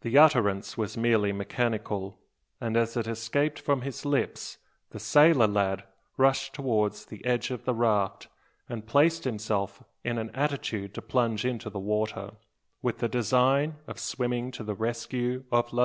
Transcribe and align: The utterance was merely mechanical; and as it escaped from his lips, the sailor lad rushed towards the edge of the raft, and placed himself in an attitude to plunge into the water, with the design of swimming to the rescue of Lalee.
The 0.00 0.16
utterance 0.16 0.78
was 0.78 0.96
merely 0.96 1.32
mechanical; 1.32 2.18
and 2.62 2.78
as 2.78 2.96
it 2.96 3.06
escaped 3.06 3.58
from 3.58 3.82
his 3.82 4.06
lips, 4.06 4.56
the 4.88 4.98
sailor 4.98 5.46
lad 5.46 5.84
rushed 6.16 6.54
towards 6.54 7.04
the 7.04 7.22
edge 7.26 7.50
of 7.50 7.66
the 7.66 7.74
raft, 7.74 8.28
and 8.70 8.86
placed 8.86 9.24
himself 9.24 9.82
in 10.02 10.16
an 10.16 10.30
attitude 10.32 10.94
to 10.94 11.02
plunge 11.02 11.44
into 11.44 11.68
the 11.68 11.78
water, 11.78 12.30
with 12.80 13.00
the 13.00 13.08
design 13.10 13.76
of 13.86 13.98
swimming 14.00 14.50
to 14.52 14.64
the 14.64 14.74
rescue 14.74 15.44
of 15.52 15.66
Lalee. 15.74 15.78